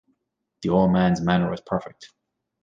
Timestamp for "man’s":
0.91-1.21